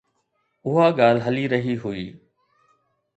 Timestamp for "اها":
0.67-0.85